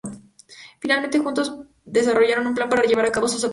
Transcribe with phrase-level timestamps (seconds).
[0.79, 1.53] Finalmente, juntos
[1.85, 3.49] desarrollan un plan para llevar a cabo sus objetivos.